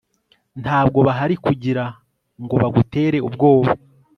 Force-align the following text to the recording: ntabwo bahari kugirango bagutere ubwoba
ntabwo 0.63 0.99
bahari 1.07 1.35
kugirango 1.45 2.53
bagutere 2.63 3.17
ubwoba 3.27 3.71